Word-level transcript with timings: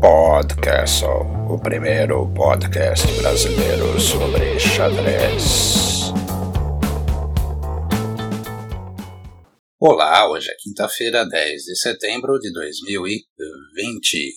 Podcast, 0.00 1.04
o 1.04 1.58
primeiro 1.58 2.32
podcast 2.34 3.06
brasileiro 3.20 4.00
sobre 4.00 4.58
xadrez. 4.58 6.12
Olá, 9.80 10.30
hoje 10.30 10.50
é 10.50 10.54
quinta-feira, 10.58 11.24
10 11.24 11.62
de 11.62 11.76
setembro 11.76 12.38
de 12.38 12.52
2020. 12.52 14.32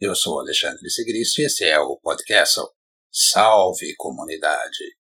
Eu 0.00 0.14
sou 0.14 0.40
Alexandre 0.40 0.88
Sigrist 0.88 1.38
e 1.38 1.42
esse 1.42 1.64
é 1.64 1.78
o 1.78 1.96
podcast 1.96 2.60
Salve 3.12 3.92
Comunidade. 3.96 4.96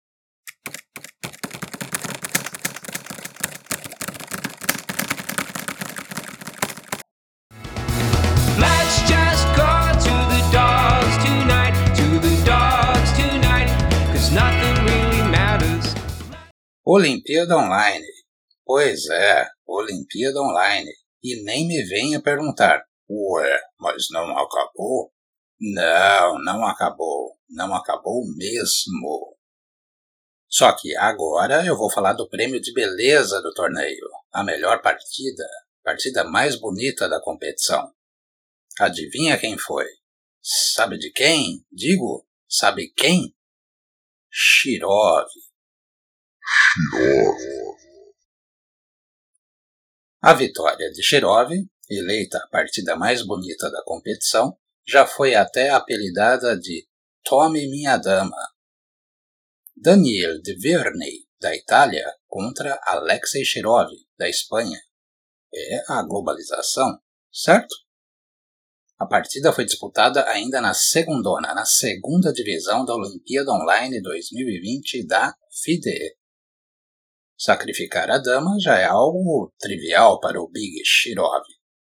Olimpíada 16.86 17.58
Online. 17.58 18.06
Pois 18.66 19.06
é, 19.10 19.46
Olimpíada 19.68 20.40
Online. 20.42 20.90
E 21.22 21.44
nem 21.44 21.68
me 21.68 21.84
venha 21.84 22.22
perguntar, 22.22 22.86
ué, 23.10 23.60
mas 23.78 24.06
não 24.12 24.32
acabou? 24.38 25.12
Não, 25.60 26.40
não 26.46 26.66
acabou. 26.66 27.37
Não 27.50 27.74
acabou 27.74 28.24
mesmo. 28.36 29.38
Só 30.50 30.72
que 30.74 30.96
agora 30.98 31.66
eu 31.66 31.78
vou 31.78 31.92
falar 31.92 32.14
do 32.14 32.30
prêmio 32.30 32.60
de 32.60 32.74
beleza 32.74 33.42
do 33.42 33.54
torneio. 33.54 34.10
A 34.32 34.44
melhor 34.44 34.82
partida. 34.82 35.46
Partida 35.84 36.24
mais 36.24 36.56
bonita 36.56 37.08
da 37.08 37.22
competição. 37.22 37.94
Adivinha 38.80 39.38
quem 39.38 39.58
foi? 39.58 39.86
Sabe 40.42 40.98
de 40.98 41.12
quem? 41.12 41.66
Digo, 41.72 42.28
sabe 42.48 42.94
quem? 42.96 43.36
Shirov. 44.30 45.28
A 50.22 50.34
vitória 50.34 50.92
de 50.92 51.04
Shirov, 51.04 51.52
eleita 51.90 52.38
a 52.38 52.48
partida 52.48 52.96
mais 52.96 53.26
bonita 53.26 53.70
da 53.72 53.84
competição, 53.84 54.58
já 54.88 55.06
foi 55.06 55.36
até 55.36 55.70
apelidada 55.70 56.58
de 56.58 56.87
Tome 57.30 57.68
Minha 57.68 57.98
Dama. 57.98 58.38
Daniel 59.76 60.42
de 60.42 60.56
Verney, 60.58 61.28
da 61.42 61.54
Itália, 61.54 62.06
contra 62.26 62.80
Alexei 62.86 63.44
Shirov, 63.44 63.90
da 64.18 64.30
Espanha. 64.30 64.80
É 65.54 65.92
a 65.92 66.04
globalização, 66.04 66.98
certo? 67.30 67.76
A 68.98 69.06
partida 69.06 69.52
foi 69.52 69.66
disputada 69.66 70.26
ainda 70.30 70.62
na 70.62 70.74
segundona, 70.74 71.54
na 71.54 71.66
segunda 71.66 72.32
divisão 72.32 72.86
da 72.86 72.96
Olimpíada 72.96 73.52
Online 73.52 74.02
2020 74.02 75.06
da 75.06 75.36
FIDE, 75.52 76.16
Sacrificar 77.38 78.10
a 78.10 78.20
dama 78.20 78.58
já 78.58 78.80
é 78.80 78.86
algo 78.86 79.54
trivial 79.60 80.22
para 80.22 80.42
o 80.42 80.50
Big 80.50 80.82
Shirov. 80.86 81.44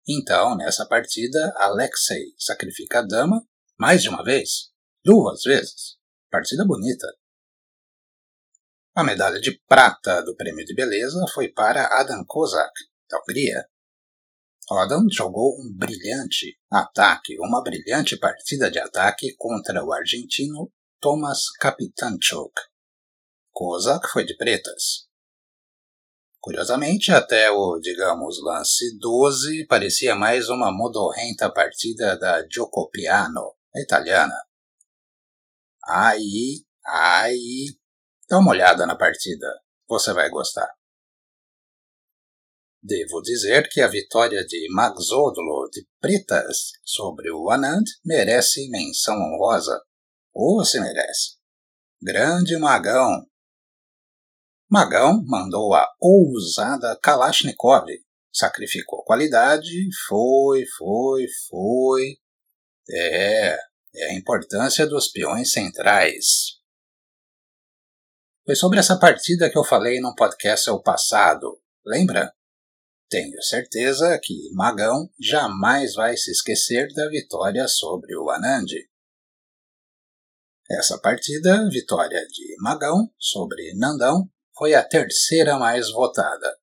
Então, 0.06 0.58
nessa 0.58 0.86
partida, 0.86 1.54
Alexei 1.56 2.34
sacrifica 2.38 3.00
a 3.00 3.04
dama 3.04 3.42
mais 3.80 4.02
de 4.04 4.10
uma 4.10 4.24
vez, 4.24 4.71
duas 5.04 5.44
vezes. 5.44 5.98
Partida 6.30 6.66
bonita. 6.66 7.08
A 8.96 9.04
medalha 9.04 9.40
de 9.40 9.60
prata 9.68 10.22
do 10.22 10.36
prêmio 10.36 10.66
de 10.66 10.76
beleza 10.76 11.26
foi 11.34 11.50
para 11.50 11.88
Adam 12.00 12.24
Kozak, 12.26 12.74
da 13.10 13.20
Hungria. 13.20 13.66
Adam 14.70 15.06
jogou 15.12 15.60
um 15.60 15.74
brilhante 15.76 16.58
ataque, 16.70 17.36
uma 17.40 17.62
brilhante 17.62 18.18
partida 18.18 18.70
de 18.72 18.80
ataque 18.80 19.36
contra 19.38 19.84
o 19.84 19.92
argentino 19.92 20.72
Thomas 21.00 21.50
Kapitanchuk. 21.60 22.54
Kozak 23.52 24.08
foi 24.10 24.26
de 24.26 24.36
pretas. 24.38 25.10
Curiosamente, 26.40 27.12
até 27.12 27.52
o, 27.52 27.80
digamos, 27.80 28.42
lance 28.44 28.98
12 28.98 29.68
parecia 29.68 30.16
mais 30.16 30.50
uma 30.50 30.72
modorrenta 30.72 31.52
partida 31.52 32.18
da 32.18 32.46
Giocopiano, 32.50 33.54
a 33.76 33.80
italiana. 33.80 34.36
Aí, 35.88 36.64
aí, 36.86 37.78
dá 38.30 38.40
uma 38.40 38.52
olhada 38.52 38.86
na 38.86 38.96
partida, 38.96 39.48
você 39.88 40.14
vai 40.14 40.30
gostar. 40.30 40.70
Devo 42.84 43.22
dizer 43.22 43.70
que 43.70 43.82
a 43.82 43.88
vitória 43.88 44.44
de 44.46 44.68
Magzodlo 44.74 45.70
de 45.72 45.88
Pretas 46.00 46.72
sobre 46.84 47.32
o 47.32 47.50
Anand 47.52 47.86
merece 48.04 48.70
menção 48.70 49.16
honrosa. 49.16 49.80
Ou 50.34 50.66
se 50.66 50.80
merece. 50.80 51.38
Grande 52.02 52.58
magão, 52.58 53.24
Magão 54.72 55.22
mandou 55.26 55.74
a 55.74 55.86
ousada 56.00 56.98
Kalashnikov, 57.04 57.88
sacrificou 58.34 59.04
qualidade, 59.04 59.90
foi, 60.08 60.66
foi, 60.78 61.26
foi. 61.50 62.16
É, 62.90 63.58
é 63.94 64.12
a 64.12 64.14
importância 64.14 64.88
dos 64.88 65.08
peões 65.10 65.52
centrais. 65.52 66.60
Foi 68.46 68.56
sobre 68.56 68.80
essa 68.80 68.98
partida 68.98 69.50
que 69.50 69.58
eu 69.58 69.64
falei 69.64 70.00
no 70.00 70.16
podcast 70.16 70.70
ao 70.70 70.82
passado, 70.82 71.62
lembra? 71.86 72.34
Tenho 73.10 73.42
certeza 73.42 74.20
que 74.24 74.50
Magão 74.54 75.10
jamais 75.20 75.94
vai 75.96 76.16
se 76.16 76.32
esquecer 76.32 76.88
da 76.94 77.10
vitória 77.10 77.68
sobre 77.68 78.16
o 78.18 78.30
Anand. 78.30 78.68
Essa 80.70 80.98
partida, 81.00 81.70
vitória 81.70 82.26
de 82.28 82.56
Magão 82.60 83.14
sobre 83.20 83.74
Nandão, 83.76 84.30
foi 84.58 84.74
a 84.74 84.84
terceira 84.84 85.60
mais 85.60 85.92
votada. 85.92 86.58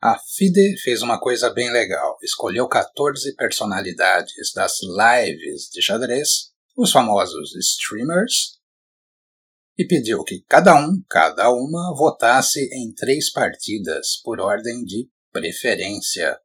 A 0.00 0.18
FIDE 0.18 0.78
fez 0.82 1.00
uma 1.00 1.18
coisa 1.18 1.50
bem 1.50 1.70
legal. 1.72 2.18
Escolheu 2.22 2.68
14 2.68 3.34
personalidades 3.34 4.52
das 4.54 4.74
lives 4.82 5.70
de 5.70 5.80
xadrez, 5.80 6.52
os 6.76 6.92
famosos 6.92 7.54
streamers, 7.56 8.60
e 9.78 9.86
pediu 9.86 10.22
que 10.22 10.42
cada 10.48 10.74
um, 10.74 11.02
cada 11.08 11.50
uma, 11.50 11.94
votasse 11.96 12.60
em 12.72 12.92
três 12.94 13.32
partidas 13.32 14.20
por 14.22 14.40
ordem 14.40 14.84
de 14.84 15.08
preferência. 15.32 16.38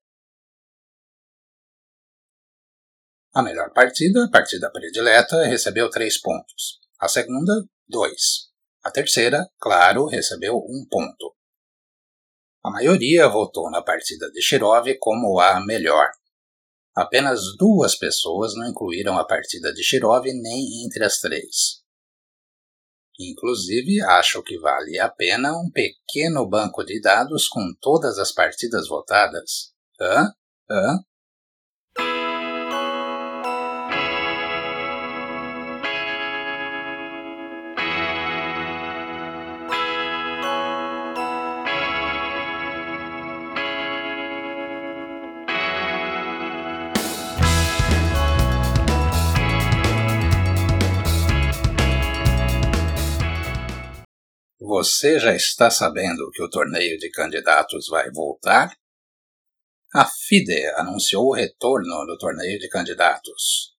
A 3.34 3.42
melhor 3.42 3.72
partida, 3.74 4.26
a 4.26 4.30
partida 4.30 4.70
predileta, 4.72 5.46
recebeu 5.46 5.90
três 5.90 6.20
pontos. 6.20 6.80
A 7.00 7.08
segunda, 7.08 7.66
dois. 7.88 8.50
A 8.84 8.92
terceira, 8.92 9.50
claro, 9.58 10.08
recebeu 10.08 10.58
um 10.58 10.86
ponto. 10.90 11.36
A 12.64 12.70
maioria 12.70 13.28
votou 13.28 13.72
na 13.72 13.82
partida 13.82 14.30
de 14.32 14.42
Shirov 14.42 14.88
como 15.00 15.40
a 15.40 15.66
melhor. 15.66 16.12
Apenas 16.96 17.40
duas 17.58 17.96
pessoas 17.96 18.54
não 18.56 18.68
incluíram 18.68 19.18
a 19.18 19.26
partida 19.26 19.74
de 19.74 19.84
Shirov 19.84 20.26
nem 20.26 20.86
entre 20.86 21.04
as 21.04 21.20
três. 21.20 21.82
Inclusive, 23.20 24.02
acho 24.02 24.42
que 24.44 24.60
vale 24.60 25.00
a 25.00 25.10
pena 25.10 25.52
um 25.54 25.70
pequeno 25.72 26.48
banco 26.48 26.84
de 26.84 27.00
dados 27.02 27.48
com 27.48 27.74
todas 27.80 28.18
as 28.18 28.32
partidas 28.32 28.88
votadas. 28.88 29.74
Hã? 30.00 30.32
Hã? 30.70 31.00
Você 54.63 55.19
já 55.19 55.35
está 55.35 55.72
sabendo 55.72 56.29
que 56.31 56.43
o 56.43 56.47
torneio 56.47 56.96
de 56.99 57.09
candidatos 57.09 57.87
vai 57.87 58.11
voltar? 58.11 58.78
A 59.91 60.05
FIDE 60.05 60.67
anunciou 60.75 61.29
o 61.29 61.34
retorno 61.34 62.05
do 62.05 62.16
torneio 62.19 62.59
de 62.59 62.69
candidatos. 62.69 63.75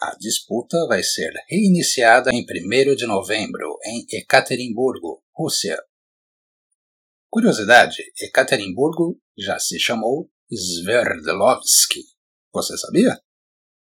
A 0.00 0.16
disputa 0.18 0.86
vai 0.88 1.02
ser 1.02 1.30
reiniciada 1.50 2.30
em 2.32 2.46
1 2.46 2.96
de 2.96 3.06
novembro 3.06 3.76
em 3.84 4.06
Ekaterimburgo, 4.10 5.22
Rússia. 5.34 5.76
Curiosidade: 7.28 8.10
Ekaterimburgo 8.18 9.20
já 9.36 9.58
se 9.58 9.78
chamou 9.78 10.30
Sverdlovsk. 10.50 11.92
Você 12.54 12.78
sabia? 12.78 13.20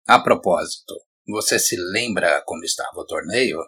A 0.08 0.18
propósito, 0.18 0.92
Você 1.28 1.56
se 1.60 1.76
lembra 1.76 2.42
como 2.44 2.64
estava 2.64 2.98
o 2.98 3.06
torneio? 3.06 3.58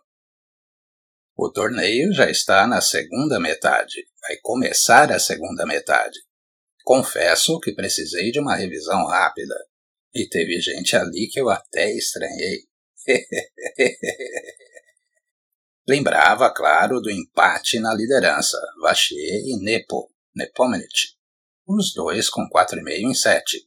O 1.40 1.52
torneio 1.52 2.12
já 2.12 2.28
está 2.28 2.66
na 2.66 2.80
segunda 2.80 3.38
metade. 3.38 4.04
Vai 4.20 4.36
começar 4.42 5.12
a 5.12 5.20
segunda 5.20 5.64
metade. 5.64 6.18
Confesso 6.82 7.60
que 7.60 7.72
precisei 7.72 8.32
de 8.32 8.40
uma 8.40 8.56
revisão 8.56 9.06
rápida. 9.06 9.54
E 10.12 10.28
teve 10.28 10.60
gente 10.60 10.96
ali 10.96 11.28
que 11.30 11.40
eu 11.40 11.48
até 11.48 11.92
estranhei. 11.92 12.64
Lembrava, 15.88 16.52
claro, 16.52 17.00
do 17.00 17.08
empate 17.08 17.78
na 17.78 17.94
liderança, 17.94 18.58
Vachier 18.82 19.40
e 19.46 19.62
Nepo, 19.62 20.12
Nepomniachtchi, 20.34 21.14
os 21.64 21.94
dois 21.94 22.28
com 22.28 22.48
4,5 22.52 23.10
em 23.10 23.14
7. 23.14 23.64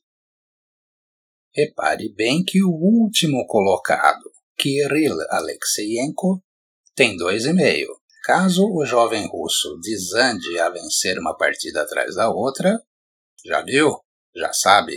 Repare 1.55 2.13
bem 2.13 2.43
que 2.43 2.61
o 2.61 2.69
último 2.69 3.47
colocado, 3.47 4.29
Kirill 4.57 5.15
Alexeyenko, 5.29 6.43
tem 6.95 7.17
2,5. 7.17 7.87
Caso 8.23 8.67
o 8.67 8.85
jovem 8.85 9.27
russo 9.27 9.79
desande 9.81 10.59
a 10.59 10.69
vencer 10.69 11.17
uma 11.17 11.35
partida 11.35 11.81
atrás 11.81 12.15
da 12.15 12.29
outra, 12.29 12.79
já 13.43 13.61
viu? 13.63 13.99
Já 14.35 14.53
sabe. 14.53 14.95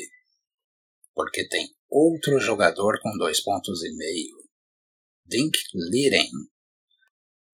Porque 1.15 1.49
tem 1.49 1.69
outro 1.89 2.39
jogador 2.39 3.01
com 3.01 3.17
dois 3.17 3.43
pontos 3.43 3.83
e 3.83 3.97
meio. 3.97 4.37
Dink 5.25 5.59
Liren. 5.91 6.29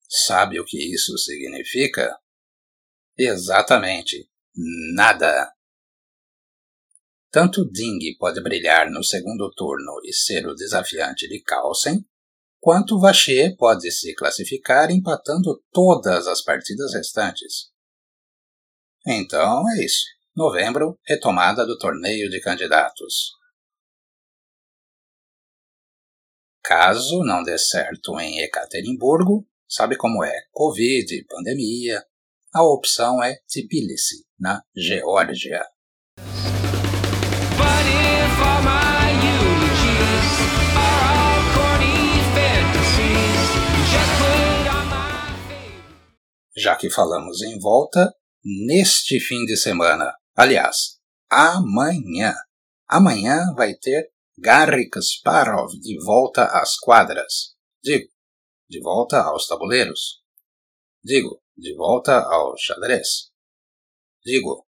Sabe 0.09 0.59
o 0.59 0.65
que 0.65 0.93
isso 0.93 1.17
significa? 1.17 2.19
Exatamente. 3.17 4.29
Nada. 4.93 5.53
Tanto 7.31 7.63
Ding 7.63 7.99
pode 8.17 8.43
brilhar 8.43 8.91
no 8.91 9.01
segundo 9.01 9.49
turno 9.55 10.01
e 10.03 10.13
ser 10.13 10.45
o 10.45 10.53
desafiante 10.53 11.29
de 11.29 11.41
Carlsen, 11.41 12.05
quanto 12.61 12.99
Vacher 12.99 13.57
pode 13.57 13.91
se 13.91 14.13
classificar 14.13 14.91
empatando 14.91 15.61
todas 15.71 16.27
as 16.27 16.43
partidas 16.43 16.93
restantes. 16.93 17.71
Então 19.05 19.67
é 19.71 19.83
isso. 19.83 20.05
Novembro, 20.35 20.97
retomada 21.05 21.65
do 21.65 21.77
torneio 21.77 22.29
de 22.29 22.39
candidatos. 22.39 23.31
Caso 26.63 27.23
não 27.23 27.43
dê 27.43 27.57
certo 27.57 28.17
em 28.19 28.39
Ekaterimburgo, 28.41 29.45
sabe 29.67 29.97
como 29.97 30.23
é? 30.23 30.45
Covid, 30.51 31.25
pandemia. 31.27 32.05
A 32.53 32.63
opção 32.63 33.23
é 33.23 33.41
Tbilisi, 33.47 34.25
na 34.39 34.61
Geórgia. 34.75 35.65
Já 46.61 46.75
que 46.75 46.91
falamos 46.91 47.41
em 47.41 47.57
volta, 47.57 48.13
neste 48.45 49.19
fim 49.19 49.45
de 49.45 49.57
semana, 49.57 50.15
aliás, 50.35 50.99
amanhã, 51.27 52.35
amanhã 52.87 53.51
vai 53.55 53.73
ter 53.73 54.11
Garry 54.37 54.87
Kasparov 54.87 55.71
de 55.81 55.97
volta 56.05 56.45
às 56.45 56.77
quadras. 56.77 57.55
Digo, 57.83 58.07
de 58.69 58.79
volta 58.79 59.23
aos 59.23 59.47
tabuleiros. 59.47 60.21
Digo, 61.03 61.41
de 61.57 61.75
volta 61.75 62.19
ao 62.19 62.55
xadrez. 62.55 63.31
Digo, 64.23 64.67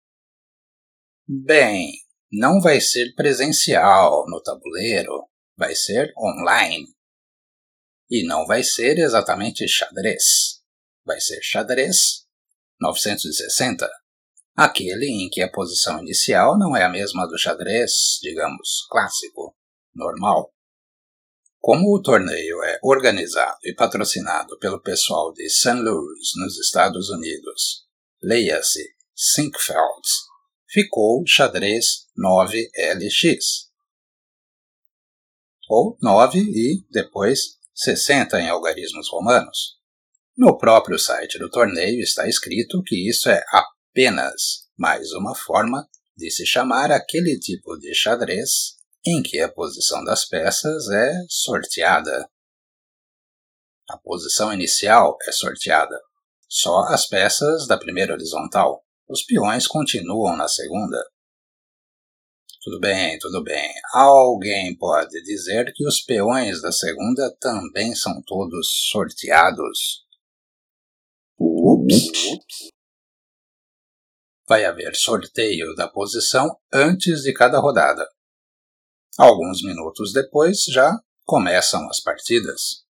bem, 1.26 1.90
não 2.31 2.60
vai 2.60 2.81
ser 2.81 3.16
presencial 3.16 4.26
no 4.28 4.40
tabuleiro, 4.40 5.28
vai 5.56 5.75
ser 5.75 6.12
online. 6.16 6.87
E 8.08 8.25
não 8.25 8.46
vai 8.46 8.62
ser 8.62 8.96
exatamente 8.98 9.66
xadrez. 9.66 10.60
Vai 11.11 11.21
ser 11.21 11.43
xadrez 11.43 12.25
960, 12.81 13.91
aquele 14.55 15.07
em 15.07 15.29
que 15.29 15.43
a 15.43 15.51
posição 15.51 15.99
inicial 15.99 16.57
não 16.57 16.77
é 16.77 16.85
a 16.85 16.89
mesma 16.89 17.27
do 17.27 17.37
xadrez, 17.37 18.21
digamos, 18.23 18.87
clássico, 18.89 19.57
normal. 19.93 20.55
Como 21.59 21.93
o 21.93 22.01
torneio 22.01 22.62
é 22.62 22.79
organizado 22.81 23.59
e 23.65 23.75
patrocinado 23.75 24.57
pelo 24.61 24.81
pessoal 24.81 25.33
de 25.33 25.51
St. 25.51 25.81
Louis, 25.83 26.31
nos 26.37 26.57
Estados 26.61 27.11
Unidos, 27.11 27.89
leia-se 28.23 28.95
Sinkfeld, 29.12 30.07
ficou 30.69 31.25
xadrez 31.27 32.07
9LX. 32.17 33.69
Ou 35.69 35.99
9 36.01 36.39
e, 36.39 36.87
depois, 36.89 37.59
60 37.75 38.41
em 38.41 38.49
algarismos 38.49 39.09
romanos. 39.11 39.80
No 40.40 40.56
próprio 40.56 40.98
site 40.98 41.38
do 41.38 41.50
torneio 41.50 42.00
está 42.00 42.26
escrito 42.26 42.82
que 42.82 43.06
isso 43.06 43.28
é 43.28 43.44
apenas 43.52 44.66
mais 44.75 45.12
uma 45.12 45.34
forma 45.34 45.87
de 46.16 46.31
se 46.31 46.46
chamar 46.46 46.90
aquele 46.90 47.38
tipo 47.38 47.76
de 47.76 47.94
xadrez 47.94 48.78
em 49.06 49.22
que 49.22 49.38
a 49.38 49.52
posição 49.52 50.02
das 50.02 50.25
peças 50.25 50.88
é 50.88 51.12
sorteada. 51.28 52.26
A 53.90 53.98
posição 53.98 54.50
inicial 54.50 55.19
é 55.28 55.31
sorteada. 55.31 56.00
Só 56.48 56.84
as 56.84 57.06
peças 57.06 57.66
da 57.66 57.76
primeira 57.76 58.14
horizontal. 58.14 58.82
Os 59.10 59.22
peões 59.22 59.66
continuam 59.66 60.38
na 60.38 60.48
segunda. 60.48 61.04
Tudo 62.62 62.81
bem, 62.81 63.19
tudo 63.19 63.44
bem. 63.44 63.75
Alguém 63.92 64.75
pode 64.75 65.22
dizer 65.22 65.70
que 65.75 65.87
os 65.87 66.00
peões 66.00 66.62
da 66.62 66.72
segunda 66.72 67.31
também 67.38 67.94
são 67.94 68.22
todos 68.22 68.88
sorteados. 68.90 70.08
Vai 74.48 74.64
haver 74.64 74.94
sorteio 74.96 75.75
da 75.75 75.88
posição 75.88 76.56
antes 76.72 77.22
de 77.22 77.32
cada 77.32 77.58
rodada. 77.58 78.06
Alguns 79.19 79.62
minutos 79.62 80.12
depois 80.12 80.64
já 80.64 80.98
começam 81.25 81.88
as 81.88 82.00
partidas. 82.00 82.84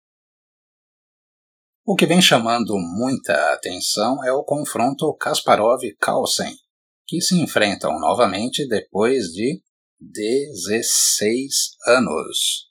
O 1.84 1.94
que 1.94 2.04
vem 2.04 2.20
chamando 2.20 2.76
muita 2.78 3.52
atenção 3.52 4.22
é 4.25 4.32
o 4.32 4.43
confronto 4.43 5.14
Kasparov-Carlsen, 5.14 6.54
que 7.06 7.20
se 7.20 7.40
enfrentam 7.40 7.98
novamente 8.00 8.66
depois 8.66 9.26
de 9.28 9.62
16 10.00 11.76
anos. 11.87 12.66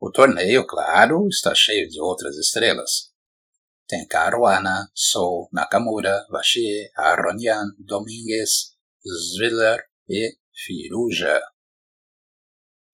O 0.00 0.12
torneio, 0.12 0.64
claro, 0.64 1.26
está 1.26 1.52
cheio 1.54 1.88
de 1.88 2.00
outras 2.00 2.36
estrelas. 2.36 3.12
Tem 3.88 4.06
Caruana, 4.06 4.88
Sou, 4.94 5.48
Nakamura, 5.52 6.24
Vachier, 6.30 6.90
Aronian, 6.96 7.64
Domingues, 7.78 8.76
Zwiller 9.04 9.82
e 10.08 10.36
Firuja. 10.54 11.40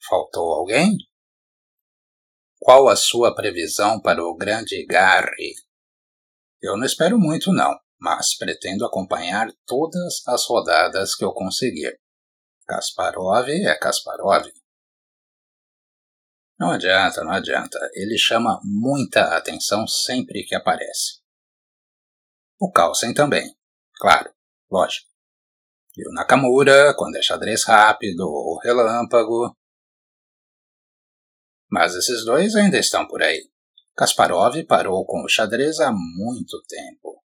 Faltou 0.09 0.53
alguém? 0.53 0.97
Qual 2.59 2.89
a 2.89 2.97
sua 2.97 3.35
previsão 3.35 4.01
para 4.01 4.25
o 4.25 4.35
grande 4.35 4.87
Garry? 4.87 5.55
Eu 6.63 6.79
não 6.79 6.87
espero 6.87 7.19
muito 7.19 7.53
não, 7.53 7.79
mas 8.01 8.35
pretendo 8.39 8.87
acompanhar 8.87 9.53
todas 9.67 10.27
as 10.27 10.47
rodadas 10.47 11.15
que 11.15 11.25
eu 11.25 11.33
conseguir. 11.33 12.01
Kasparov 12.67 13.51
é 13.51 13.79
Kasparov. 13.79 14.47
Não 16.59 16.71
adianta, 16.71 17.25
não 17.25 17.33
adianta. 17.33 17.79
Ele 17.95 18.17
chama 18.17 18.61
muita 18.63 19.37
atenção 19.37 19.87
sempre 19.87 20.45
que 20.45 20.55
aparece. 20.55 21.21
O 22.61 22.71
Carlsen 22.71 23.13
também. 23.13 23.55
Claro, 23.97 24.33
lógico. 24.71 25.09
E 25.97 26.09
o 26.09 26.13
Nakamura, 26.13 26.95
quando 26.97 27.17
é 27.17 27.23
xadrez 27.23 27.65
rápido 27.65 28.23
ou 28.23 28.59
relâmpago. 28.59 29.57
Mas 31.71 31.95
esses 31.95 32.25
dois 32.25 32.55
ainda 32.55 32.79
estão 32.79 33.07
por 33.07 33.23
aí. 33.23 33.51
Kasparov 33.97 34.61
parou 34.65 35.05
com 35.07 35.23
o 35.23 35.29
xadrez 35.29 35.79
há 35.81 35.93
muito 35.93 36.61
tempo. 36.67 37.23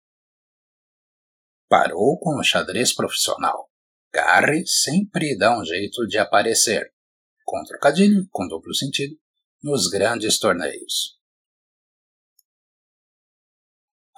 Parou 1.69 2.19
com 2.19 2.39
o 2.39 2.43
xadrez 2.43 2.93
profissional. 2.93 3.69
Garry 4.13 4.65
sempre 4.65 5.37
dá 5.37 5.57
um 5.57 5.63
jeito 5.63 6.05
de 6.07 6.17
aparecer, 6.17 6.93
com 7.47 7.63
trocadilho, 7.63 8.27
com 8.29 8.45
duplo 8.45 8.75
sentido, 8.75 9.15
nos 9.63 9.87
grandes 9.87 10.37
torneios. 10.37 11.17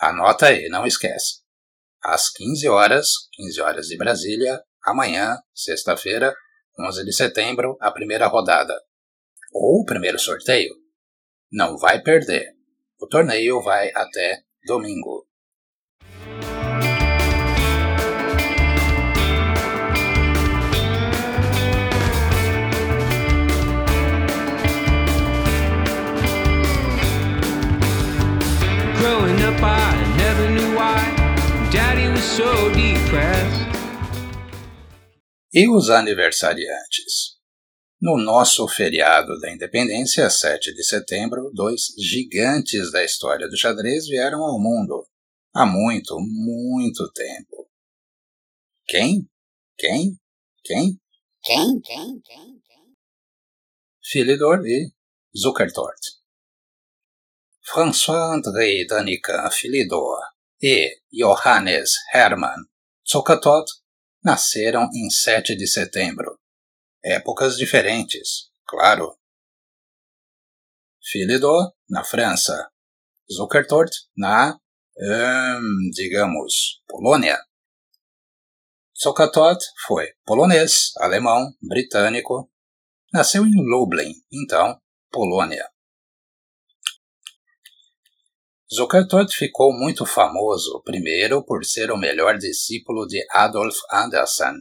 Anota 0.01 0.47
aí, 0.47 0.67
não 0.67 0.87
esquece 0.87 1.43
às 2.01 2.31
15 2.31 2.67
horas, 2.67 3.07
15 3.33 3.61
horas 3.61 3.85
de 3.85 3.97
Brasília, 3.97 4.59
amanhã, 4.83 5.37
sexta-feira, 5.53 6.33
11 6.79 7.05
de 7.05 7.13
setembro, 7.13 7.77
a 7.79 7.91
primeira 7.91 8.25
rodada. 8.25 8.73
Ou 9.53 9.81
o 9.81 9.85
primeiro 9.85 10.17
sorteio. 10.17 10.73
Não 11.51 11.77
vai 11.77 12.01
perder. 12.01 12.55
O 12.99 13.07
torneio 13.07 13.61
vai 13.61 13.91
até 13.93 14.43
domingo. 14.65 15.28
So 32.39 32.71
depressed. 32.71 33.67
E 35.51 35.67
os 35.67 35.89
aniversariantes? 35.89 37.37
No 38.01 38.17
nosso 38.17 38.65
feriado 38.69 39.37
da 39.41 39.51
independência, 39.51 40.29
7 40.29 40.73
de 40.73 40.81
setembro, 40.85 41.51
dois 41.53 41.87
gigantes 41.97 42.93
da 42.93 43.03
história 43.03 43.49
do 43.49 43.57
xadrez 43.57 44.07
vieram 44.07 44.41
ao 44.41 44.57
mundo. 44.57 45.05
Há 45.53 45.65
muito, 45.65 46.17
muito 46.21 47.11
tempo. 47.11 47.69
Quem? 48.87 49.29
Quem? 49.77 50.17
Quem? 50.63 50.97
Quem? 51.43 51.81
Quem? 51.81 52.21
Quem? 52.21 52.61
Quem? 52.61 52.95
Philidor 54.01 54.65
e 54.65 54.93
Zukertort. 55.37 55.99
François-André 57.65 58.85
Danican 58.87 59.51
Philidor 59.51 60.21
e 60.61 60.99
Johannes 61.11 61.91
Hermann 62.13 62.65
Zukertort 63.09 63.67
nasceram 64.23 64.89
em 64.93 65.09
7 65.09 65.55
de 65.55 65.67
setembro 65.67 66.39
épocas 67.03 67.57
diferentes, 67.57 68.49
claro. 68.67 69.17
Philidor, 71.01 71.73
na 71.89 72.03
França. 72.03 72.69
Zukertort, 73.31 73.91
na, 74.17 74.59
hum, 74.97 75.89
digamos, 75.93 76.81
Polônia. 76.87 77.39
Zukertort 79.01 79.63
foi 79.87 80.07
polonês, 80.25 80.91
alemão, 80.97 81.53
britânico. 81.61 82.51
Nasceu 83.13 83.45
em 83.45 83.55
Lublin, 83.55 84.13
então, 84.31 84.79
Polônia. 85.09 85.67
Zukertort 88.71 89.33
ficou 89.33 89.73
muito 89.73 90.05
famoso, 90.05 90.81
primeiro 90.83 91.43
por 91.43 91.65
ser 91.65 91.91
o 91.91 91.97
melhor 91.97 92.37
discípulo 92.37 93.07
de 93.07 93.25
Adolf 93.31 93.75
Andersen, 93.91 94.53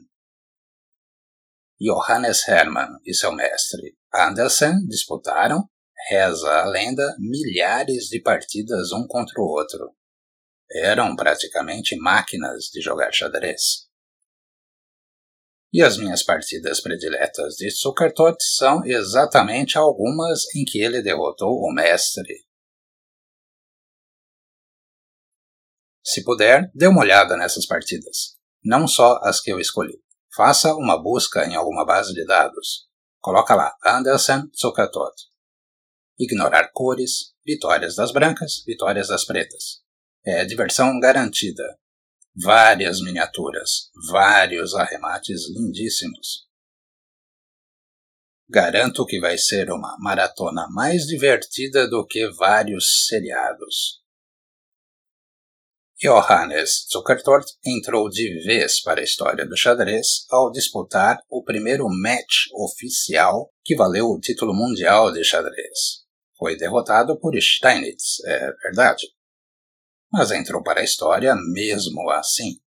Johannes 1.80 2.48
Hermann 2.48 2.98
e 3.04 3.14
seu 3.14 3.30
mestre 3.32 3.96
Andersen 4.12 4.84
disputaram, 4.88 5.68
reza 6.08 6.50
a 6.62 6.64
lenda, 6.64 7.14
milhares 7.18 8.06
de 8.08 8.20
partidas 8.20 8.90
um 8.90 9.06
contra 9.06 9.40
o 9.40 9.44
outro. 9.44 9.94
Eram 10.72 11.14
praticamente 11.14 11.96
máquinas 11.96 12.64
de 12.72 12.80
jogar 12.80 13.12
xadrez. 13.12 13.86
E 15.72 15.82
as 15.82 15.98
minhas 15.98 16.24
partidas 16.24 16.80
prediletas 16.80 17.54
de 17.54 17.70
Zuckertot 17.70 18.36
são 18.56 18.84
exatamente 18.84 19.78
algumas 19.78 20.44
em 20.56 20.64
que 20.64 20.80
ele 20.80 21.02
derrotou 21.02 21.60
o 21.60 21.72
mestre. 21.72 22.47
Se 26.04 26.24
puder, 26.24 26.70
dê 26.74 26.86
uma 26.86 27.00
olhada 27.00 27.36
nessas 27.36 27.66
partidas, 27.66 28.36
não 28.64 28.86
só 28.86 29.18
as 29.22 29.40
que 29.40 29.52
eu 29.52 29.60
escolhi. 29.60 30.00
Faça 30.34 30.74
uma 30.74 31.00
busca 31.02 31.44
em 31.44 31.56
alguma 31.56 31.84
base 31.84 32.12
de 32.14 32.24
dados. 32.24 32.86
Coloca 33.20 33.54
lá 33.54 33.74
Andersen 33.84 34.50
Zuckertot. 34.56 35.14
Ignorar 36.18 36.70
cores, 36.72 37.34
vitórias 37.44 37.94
das 37.94 38.12
brancas, 38.12 38.62
vitórias 38.66 39.08
das 39.08 39.24
pretas. 39.24 39.82
É 40.24 40.44
diversão 40.44 40.98
garantida. 41.00 41.78
Várias 42.40 43.00
miniaturas, 43.00 43.90
vários 44.10 44.74
arremates 44.74 45.48
lindíssimos. 45.48 46.46
Garanto 48.48 49.04
que 49.04 49.20
vai 49.20 49.36
ser 49.36 49.70
uma 49.70 49.96
maratona 49.98 50.66
mais 50.70 51.02
divertida 51.06 51.88
do 51.88 52.06
que 52.06 52.30
vários 52.30 53.06
seriados. 53.06 54.00
Johannes 56.00 56.86
Zukertort 56.92 57.44
entrou 57.66 58.08
de 58.08 58.44
vez 58.44 58.80
para 58.80 59.00
a 59.00 59.04
história 59.04 59.44
do 59.44 59.56
xadrez 59.56 60.26
ao 60.30 60.48
disputar 60.52 61.18
o 61.28 61.42
primeiro 61.42 61.88
match 61.88 62.46
oficial 62.54 63.50
que 63.64 63.74
valeu 63.74 64.06
o 64.06 64.20
título 64.20 64.54
mundial 64.54 65.10
de 65.12 65.24
xadrez. 65.24 66.04
Foi 66.38 66.56
derrotado 66.56 67.18
por 67.18 67.34
Steinitz, 67.36 68.24
é 68.24 68.52
verdade. 68.62 69.08
Mas 70.12 70.30
entrou 70.30 70.62
para 70.62 70.82
a 70.82 70.84
história 70.84 71.34
mesmo 71.34 72.08
assim. 72.10 72.60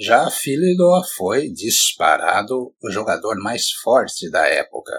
Já 0.00 0.30
Philidor 0.30 1.04
foi 1.16 1.48
disparado 1.50 2.72
o 2.80 2.88
jogador 2.88 3.36
mais 3.42 3.72
forte 3.72 4.30
da 4.30 4.46
época. 4.46 4.92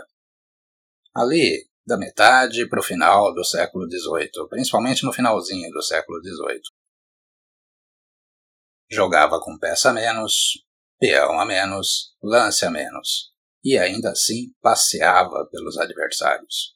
Ali, 1.15 1.70
da 1.88 1.98
metade 1.98 2.68
para 2.68 2.82
o 2.82 2.84
final 2.84 3.34
do 3.34 3.46
século 3.46 3.89
XVIII, 3.89 4.50
principalmente 4.50 5.06
no 5.06 5.13
finalzinho 5.13 5.72
do 5.72 5.82
século 5.82 6.20
XVIII. 6.22 6.62
Jogava 8.91 9.39
com 9.39 9.58
peça 9.58 9.91
a 9.91 9.94
menos, 9.94 10.65
peão 11.00 11.39
a 11.39 11.46
menos, 11.46 12.13
lance 12.22 12.65
a 12.65 12.70
menos, 12.70 13.34
e 13.63 13.77
ainda 13.77 14.12
assim 14.12 14.53
passeava 14.62 15.48
pelos 15.50 15.77
adversários. 15.77 16.75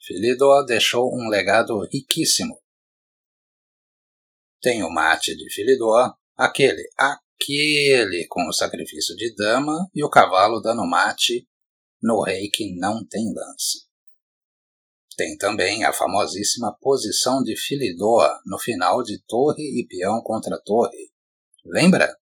Philidor 0.00 0.64
deixou 0.64 1.14
um 1.14 1.28
legado 1.28 1.78
riquíssimo. 1.92 2.62
Tem 4.62 4.82
o 4.82 4.90
mate 4.90 5.36
de 5.36 5.52
Philidor, 5.52 6.16
Aquele, 6.36 6.82
aquele 6.98 8.26
com 8.28 8.48
o 8.48 8.52
sacrifício 8.52 9.14
de 9.16 9.34
dama 9.34 9.88
e 9.94 10.04
o 10.04 10.10
cavalo 10.10 10.60
dando 10.60 10.86
mate 10.86 11.46
no 12.02 12.22
rei 12.22 12.48
que 12.50 12.74
não 12.78 13.06
tem 13.06 13.32
lance. 13.34 13.86
Tem 15.16 15.36
também 15.36 15.84
a 15.84 15.92
famosíssima 15.92 16.76
posição 16.80 17.42
de 17.42 17.56
Filidoa 17.56 18.40
no 18.46 18.58
final 18.58 19.02
de 19.02 19.22
torre 19.26 19.62
e 19.62 19.86
peão 19.86 20.22
contra 20.22 20.60
torre. 20.64 21.12
Lembra? 21.64 22.16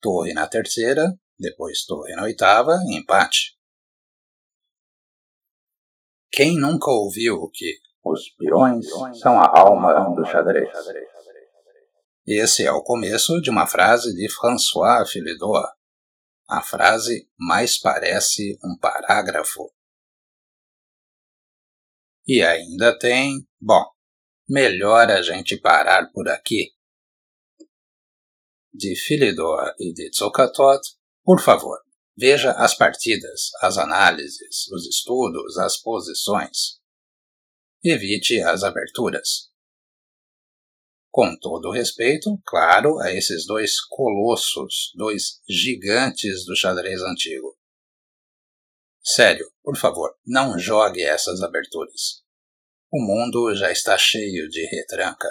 Torre 0.00 0.32
na 0.32 0.46
terceira, 0.48 1.14
depois 1.38 1.84
torre 1.84 2.14
na 2.14 2.24
oitava, 2.24 2.78
empate. 2.88 3.56
Quem 6.32 6.58
nunca 6.58 6.90
ouviu 6.90 7.48
que 7.52 7.78
os 8.04 8.30
peões 8.30 8.86
são 9.20 9.38
a 9.38 9.58
alma 9.58 10.14
do 10.14 10.24
xadrez? 10.24 10.68
Esse 12.26 12.64
é 12.64 12.72
o 12.72 12.82
começo 12.82 13.38
de 13.42 13.50
uma 13.50 13.66
frase 13.66 14.14
de 14.14 14.32
François 14.32 15.06
Philidor. 15.10 15.62
A 16.48 16.62
frase 16.62 17.28
mais 17.38 17.78
parece 17.78 18.58
um 18.64 18.78
parágrafo. 18.78 19.70
E 22.26 22.42
ainda 22.42 22.98
tem. 22.98 23.46
Bom, 23.60 23.84
melhor 24.48 25.10
a 25.10 25.20
gente 25.20 25.60
parar 25.60 26.10
por 26.12 26.26
aqui. 26.30 26.72
De 28.72 28.96
Philidor 28.96 29.74
e 29.78 29.92
de 29.92 30.08
Tsokatot, 30.10 30.80
por 31.22 31.42
favor, 31.42 31.78
veja 32.16 32.52
as 32.52 32.74
partidas, 32.74 33.50
as 33.60 33.76
análises, 33.76 34.66
os 34.72 34.86
estudos, 34.86 35.58
as 35.58 35.76
posições. 35.76 36.80
Evite 37.84 38.40
as 38.40 38.62
aberturas. 38.62 39.53
Com 41.16 41.38
todo 41.38 41.70
respeito, 41.70 42.36
claro, 42.44 42.98
a 42.98 43.12
esses 43.12 43.46
dois 43.46 43.80
colossos, 43.88 44.90
dois 44.96 45.40
gigantes 45.48 46.44
do 46.44 46.56
xadrez 46.56 47.00
antigo. 47.02 47.56
Sério, 49.00 49.46
por 49.62 49.76
favor, 49.76 50.10
não 50.26 50.58
jogue 50.58 51.04
essas 51.04 51.40
aberturas. 51.40 52.24
O 52.92 53.00
mundo 53.00 53.54
já 53.54 53.70
está 53.70 53.96
cheio 53.96 54.48
de 54.48 54.66
retranca. 54.66 55.28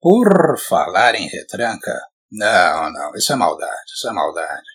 Por 0.00 0.58
falar 0.58 1.14
em 1.16 1.28
retranca, 1.28 2.13
não, 2.36 2.92
não, 2.92 3.14
isso 3.14 3.32
é 3.32 3.36
maldade, 3.36 3.92
isso 3.94 4.08
é 4.08 4.12
maldade. 4.12 4.66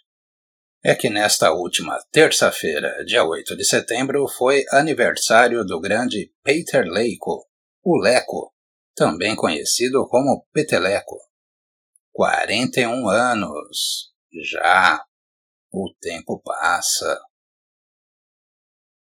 É 0.81 0.95
que 0.95 1.09
nesta 1.09 1.51
última 1.51 1.99
terça-feira, 2.09 3.03
dia 3.03 3.25
8 3.25 3.57
de 3.57 3.65
setembro, 3.65 4.25
foi 4.29 4.63
aniversário 4.71 5.65
do 5.65 5.79
grande 5.81 6.33
Peter 6.41 6.85
Leiko, 6.85 7.45
o 7.83 7.97
Leco, 7.97 8.53
também 8.95 9.35
conhecido 9.35 10.07
como 10.07 10.45
Peteleco. 10.53 11.17
41 12.13 13.09
anos. 13.09 14.13
Já. 14.53 15.03
O 15.71 15.93
tempo 15.99 16.41
passa. 16.43 17.21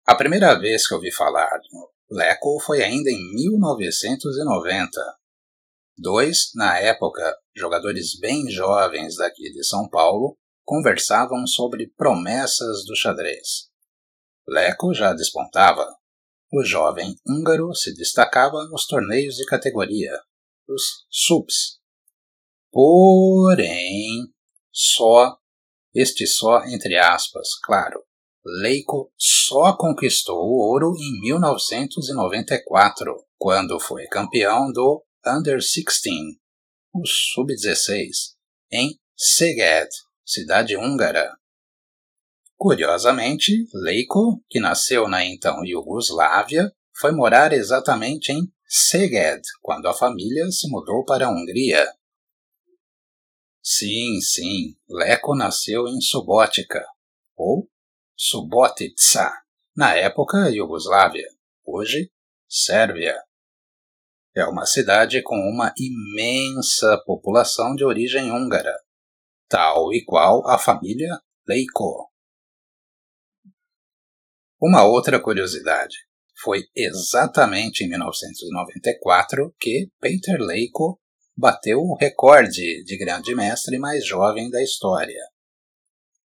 A 0.07 0.15
primeira 0.15 0.59
vez 0.59 0.87
que 0.87 0.95
ouvi 0.95 1.13
falar 1.13 1.59
do 1.59 1.91
Leco 2.11 2.61
foi 2.61 2.83
ainda 2.83 3.11
em 3.11 3.35
1990. 3.35 5.01
Dois, 5.97 6.51
na 6.55 6.79
época, 6.79 7.37
jogadores 7.57 8.19
bem 8.19 8.51
jovens 8.51 9.17
daqui 9.17 9.53
de 9.53 9.65
São 9.65 9.89
Paulo 9.89 10.37
conversavam 10.65 11.47
sobre 11.47 11.93
promessas 11.97 12.85
do 12.85 12.97
xadrez. 12.97 13.69
Leco 14.47 14.93
já 14.93 15.13
despontava. 15.13 15.87
O 16.53 16.63
jovem 16.63 17.17
húngaro 17.27 17.75
se 17.75 17.95
destacava 17.95 18.65
nos 18.67 18.87
torneios 18.87 19.37
de 19.37 19.47
categoria, 19.47 20.13
os 20.69 21.07
SUPs. 21.11 21.81
Porém, 22.71 24.29
só, 24.73 25.37
este 25.95 26.27
só 26.27 26.65
entre 26.65 26.99
aspas, 26.99 27.49
claro, 27.63 28.03
Leico 28.45 29.11
só 29.19 29.77
conquistou 29.77 30.37
o 30.37 30.71
ouro 30.71 30.95
em 30.99 31.21
1994, 31.23 33.25
quando 33.39 33.81
foi 33.81 34.07
campeão 34.07 34.71
do 34.71 35.03
Under 35.27 35.57
16, 35.57 36.44
o 36.95 37.05
Sub-16, 37.05 38.37
em 38.71 38.97
Szeged, 39.17 39.89
cidade 40.25 40.77
húngara. 40.77 41.37
Curiosamente, 42.57 43.67
Leiko, 43.75 44.41
que 44.49 44.61
nasceu 44.61 45.09
na 45.09 45.25
então 45.25 45.65
Iugoslávia, 45.65 46.73
foi 46.97 47.11
morar 47.11 47.53
exatamente 47.53 48.31
em 48.31 48.49
Szeged 48.65 49.43
quando 49.61 49.89
a 49.89 49.93
família 49.93 50.49
se 50.53 50.71
mudou 50.71 51.05
para 51.05 51.27
a 51.27 51.31
Hungria. 51.31 51.85
Sim, 53.61 54.21
sim, 54.21 54.77
Leco 54.89 55.35
nasceu 55.35 55.89
em 55.89 56.01
Subotica, 56.01 56.87
ou 57.35 57.69
Subotica, 58.17 59.33
na 59.77 59.97
época 59.97 60.49
Iugoslávia, 60.51 61.29
hoje 61.65 62.13
Sérvia. 62.49 63.21
É 64.37 64.45
uma 64.47 64.67
cidade 64.67 65.23
com 65.23 65.37
uma 65.37 65.73
imensa 65.79 67.01
população 67.07 67.73
de 67.77 67.85
origem 67.85 68.33
húngara, 68.33 68.75
tal 69.49 69.93
e 69.93 70.05
qual 70.05 70.45
a 70.49 70.59
família 70.59 71.21
Leiko. 71.47 72.11
Uma 74.61 74.83
outra 74.83 75.23
curiosidade. 75.23 75.95
Foi 76.43 76.65
exatamente 76.75 77.85
em 77.85 77.89
1994 77.89 79.55
que 79.61 79.89
Peter 80.01 80.41
Leiko 80.41 81.01
bateu 81.37 81.79
o 81.79 81.97
recorde 81.97 82.83
de 82.83 82.99
grande 82.99 83.37
mestre 83.37 83.79
mais 83.79 84.05
jovem 84.05 84.51
da 84.51 84.61
história. 84.61 85.23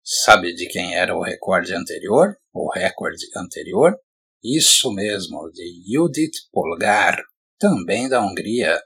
Sabe 0.04 0.54
de 0.54 0.68
quem 0.68 0.94
era 0.94 1.16
o 1.16 1.22
recorde 1.22 1.74
anterior? 1.74 2.36
O 2.52 2.70
recorde 2.70 3.24
anterior? 3.34 3.98
Isso 4.44 4.92
mesmo, 4.92 5.50
de 5.50 5.82
Judith 5.90 6.50
Polgar, 6.52 7.16
também 7.58 8.08
da 8.08 8.24
Hungria. 8.24 8.80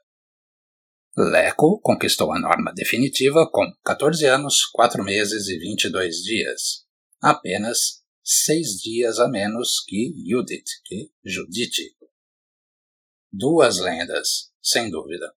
Leco 1.17 1.81
conquistou 1.81 2.33
a 2.33 2.39
norma 2.39 2.73
definitiva 2.73 3.49
com 3.51 3.65
14 3.85 4.25
anos, 4.27 4.65
4 4.73 5.03
meses 5.03 5.49
e 5.49 5.59
22 5.59 6.17
dias. 6.23 6.87
Apenas 7.21 8.01
seis 8.23 8.77
dias 8.81 9.19
a 9.19 9.29
menos 9.29 9.83
que 9.87 10.15
Judith, 10.25 10.71
que 10.85 11.11
Judite. 11.25 11.97
Duas 13.33 13.79
lendas, 13.79 14.53
sem 14.63 14.91
dúvida. 14.91 15.35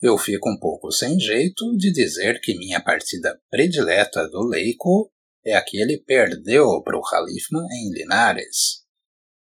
Eu 0.00 0.18
fico 0.18 0.50
um 0.50 0.58
pouco 0.58 0.90
sem 0.90 1.18
jeito 1.18 1.76
de 1.76 1.92
dizer 1.92 2.40
que 2.40 2.56
minha 2.58 2.82
partida 2.82 3.40
predileta 3.48 4.28
do 4.28 4.42
Leico 4.46 5.12
é 5.44 5.54
a 5.54 5.64
que 5.64 5.78
ele 5.78 6.02
perdeu 6.04 6.82
para 6.82 6.98
o 6.98 7.02
Halifman 7.06 7.66
em 7.72 7.92
Linares, 7.92 8.85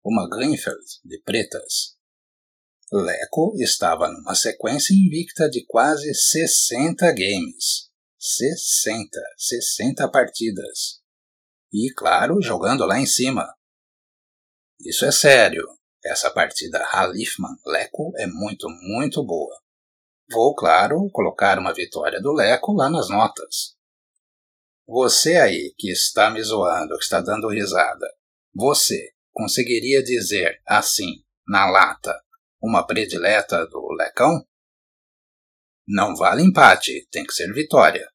uma 0.04 0.28
Greenfield 0.30 0.86
de 1.04 1.22
pretas. 1.22 1.96
Leco 2.92 3.54
estava 3.58 4.10
numa 4.10 4.36
sequência 4.36 4.94
invicta 4.94 5.50
de 5.50 5.66
quase 5.66 6.14
60 6.14 7.06
games. 7.14 7.90
60, 8.20 9.10
60 9.38 10.10
partidas. 10.12 11.02
E, 11.74 11.92
claro, 11.96 12.42
jogando 12.42 12.86
lá 12.86 13.00
em 13.00 13.06
cima. 13.06 13.48
Isso 14.80 15.06
é 15.06 15.12
sério. 15.12 15.66
Essa 16.04 16.30
partida 16.32 16.84
Halifman-Leco 16.92 18.12
é 18.18 18.28
muito, 18.28 18.68
muito 18.70 19.24
boa. 19.24 19.56
Vou, 20.30 20.56
claro, 20.56 21.10
colocar 21.12 21.60
uma 21.60 21.74
vitória 21.74 22.20
do 22.22 22.34
Leco 22.34 22.74
lá 22.74 22.90
nas 22.90 23.10
notas. 23.10 23.76
Você 24.88 25.38
aí 25.38 25.74
que 25.78 25.92
está 25.92 26.30
me 26.30 26.42
zoando, 26.44 26.98
que 26.98 27.04
está 27.04 27.22
dando 27.22 27.48
risada, 27.50 28.08
você 28.54 29.14
conseguiria 29.42 30.04
dizer 30.04 30.62
assim, 30.68 31.24
na 31.48 31.66
lata, 31.66 32.16
uma 32.62 32.86
predileta 32.86 33.66
do 33.66 33.92
Lecão? 33.94 34.46
Não 35.88 36.16
vale 36.16 36.44
empate, 36.44 37.08
tem 37.12 37.26
que 37.26 37.34
ser 37.34 37.52
vitória. 37.52 38.08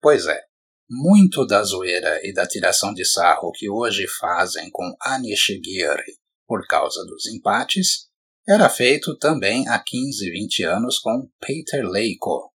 Pois 0.00 0.26
é, 0.26 0.42
muito 0.88 1.46
da 1.46 1.62
zoeira 1.62 2.26
e 2.26 2.32
da 2.32 2.46
tiração 2.46 2.94
de 2.94 3.04
sarro 3.04 3.52
que 3.52 3.68
hoje 3.68 4.08
fazem 4.08 4.70
com 4.70 4.96
Anishigiri 5.02 6.18
por 6.46 6.66
causa 6.66 7.04
dos 7.04 7.26
empates 7.26 8.08
era 8.48 8.70
feito 8.70 9.16
também 9.18 9.68
há 9.68 9.78
15, 9.78 10.30
20 10.30 10.64
anos 10.64 10.98
com 10.98 11.30
Peter 11.38 11.86
Leiko. 11.86 12.50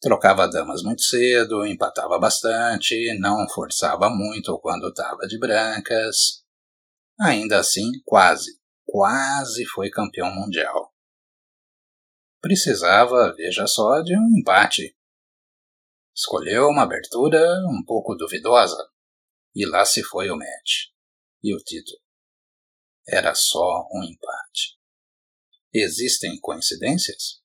Trocava 0.00 0.46
damas 0.46 0.82
muito 0.82 1.02
cedo, 1.02 1.66
empatava 1.66 2.18
bastante, 2.18 3.18
não 3.18 3.48
forçava 3.48 4.10
muito 4.10 4.56
quando 4.60 4.88
estava 4.88 5.26
de 5.26 5.38
brancas. 5.38 6.37
Ainda 7.20 7.58
assim, 7.58 7.90
quase, 8.04 8.60
quase 8.86 9.66
foi 9.66 9.90
campeão 9.90 10.32
mundial. 10.32 10.94
Precisava, 12.40 13.34
veja 13.34 13.66
só, 13.66 14.00
de 14.02 14.16
um 14.16 14.38
empate. 14.38 14.96
Escolheu 16.14 16.68
uma 16.68 16.84
abertura 16.84 17.38
um 17.68 17.82
pouco 17.84 18.14
duvidosa, 18.14 18.88
e 19.54 19.66
lá 19.66 19.84
se 19.84 20.02
foi 20.04 20.30
o 20.30 20.36
match. 20.36 20.92
E 21.42 21.54
o 21.54 21.58
título. 21.58 21.98
Era 23.08 23.34
só 23.34 23.88
um 23.92 24.04
empate. 24.04 24.78
Existem 25.74 26.38
coincidências? 26.40 27.42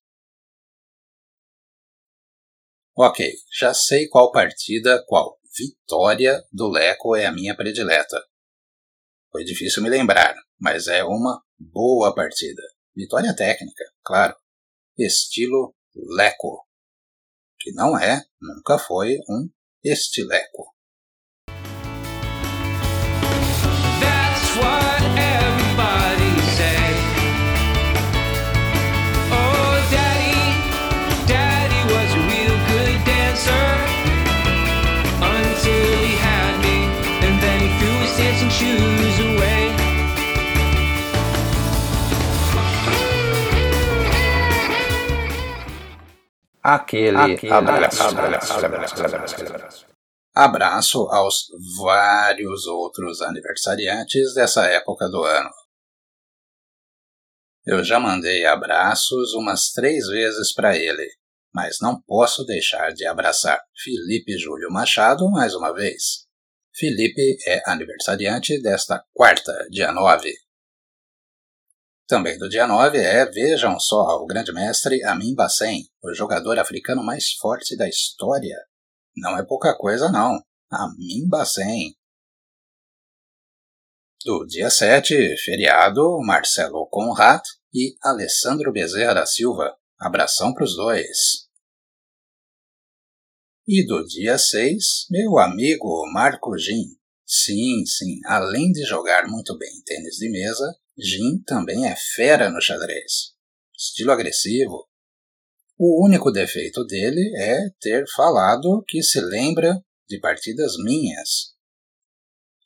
Ok, 2.95 3.27
já 3.51 3.73
sei 3.73 4.07
qual 4.07 4.31
partida, 4.31 5.03
qual 5.07 5.39
vitória 5.57 6.47
do 6.51 6.69
Leco 6.69 7.15
é 7.15 7.25
a 7.25 7.31
minha 7.31 7.55
predileta. 7.55 8.23
Foi 9.33 9.43
difícil 9.43 9.81
me 9.81 9.89
lembrar, 9.89 10.35
mas 10.61 10.85
é 10.85 11.03
uma 11.03 11.43
boa 11.57 12.13
partida. 12.13 12.61
Vitória 12.95 13.35
técnica, 13.35 13.83
claro. 14.05 14.35
Estilo 14.95 15.75
Leco. 15.95 16.67
Que 17.59 17.71
não 17.73 17.97
é, 17.97 18.23
nunca 18.39 18.77
foi 18.77 19.17
um 19.27 19.49
estileco. 19.83 20.72
Aquele, 46.63 47.17
aquele 47.17 47.51
abraço, 47.51 48.03
abraço, 48.03 48.65
abraço, 48.65 49.85
abraço 50.33 51.07
aos 51.09 51.47
vários 51.77 52.65
outros 52.65 53.21
aniversariantes 53.21 54.33
dessa 54.33 54.65
época 54.67 55.09
do 55.09 55.23
ano. 55.23 55.49
Eu 57.65 57.83
já 57.83 57.99
mandei 57.99 58.45
abraços 58.45 59.33
umas 59.33 59.71
três 59.71 60.07
vezes 60.07 60.53
para 60.53 60.75
ele, 60.77 61.09
mas 61.53 61.77
não 61.81 62.01
posso 62.01 62.45
deixar 62.45 62.93
de 62.93 63.05
abraçar 63.05 63.61
Felipe 63.83 64.37
Júlio 64.37 64.69
Machado 64.71 65.29
mais 65.31 65.53
uma 65.55 65.73
vez. 65.73 66.25
Felipe 66.75 67.37
é 67.47 67.61
aniversariante 67.69 68.61
desta 68.61 69.03
quarta, 69.13 69.53
dia 69.69 69.91
9. 69.91 70.33
Também 72.07 72.37
do 72.37 72.49
dia 72.49 72.67
9 72.67 72.97
é, 72.97 73.25
vejam 73.25 73.79
só, 73.79 74.17
o 74.21 74.25
grande 74.25 74.51
mestre 74.51 75.01
Amin 75.03 75.33
Bassen, 75.33 75.87
o 76.03 76.13
jogador 76.13 76.59
africano 76.59 77.03
mais 77.03 77.31
forte 77.39 77.77
da 77.77 77.87
história. 77.87 78.57
Não 79.15 79.37
é 79.37 79.45
pouca 79.45 79.75
coisa, 79.77 80.11
não. 80.11 80.41
Amin 80.69 81.27
Bassen. 81.29 81.95
Do 84.25 84.45
dia 84.45 84.69
7, 84.69 85.35
feriado, 85.43 86.19
Marcelo 86.25 86.87
Conrad 86.89 87.41
e 87.73 87.95
Alessandro 88.01 88.71
Bezerra 88.71 89.13
da 89.13 89.25
Silva. 89.25 89.75
Abração 89.99 90.53
para 90.53 90.63
os 90.63 90.75
dois. 90.75 91.47
E 93.65 93.85
do 93.85 94.05
dia 94.05 94.37
6, 94.37 95.07
meu 95.09 95.37
amigo 95.39 96.05
Marco 96.11 96.57
Gin. 96.57 96.97
Sim, 97.25 97.85
sim, 97.85 98.19
além 98.25 98.71
de 98.73 98.83
jogar 98.83 99.27
muito 99.27 99.57
bem 99.57 99.71
tênis 99.85 100.15
de 100.17 100.29
mesa, 100.29 100.73
Jim 100.97 101.41
também 101.45 101.87
é 101.87 101.95
fera 101.95 102.49
no 102.49 102.61
xadrez. 102.61 103.33
Estilo 103.75 104.11
agressivo. 104.11 104.87
O 105.77 106.05
único 106.05 106.31
defeito 106.31 106.85
dele 106.85 107.33
é 107.37 107.69
ter 107.79 108.05
falado 108.15 108.83
que 108.87 109.01
se 109.01 109.19
lembra 109.19 109.83
de 110.07 110.19
partidas 110.19 110.73
minhas. 110.77 111.53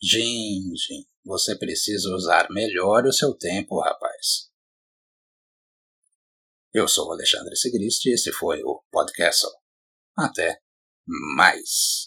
Jim, 0.01 0.75
Jim, 0.75 1.05
você 1.23 1.57
precisa 1.57 2.09
usar 2.13 2.47
melhor 2.51 3.05
o 3.05 3.13
seu 3.13 3.33
tempo, 3.33 3.79
rapaz. 3.79 4.51
Eu 6.73 6.87
sou 6.87 7.07
o 7.07 7.11
Alexandre 7.13 7.55
Sigrist 7.55 8.05
e 8.05 8.13
esse 8.13 8.31
foi 8.31 8.61
o 8.63 8.83
Podcast. 8.91 9.47
Até 10.15 10.61
mais! 11.35 12.06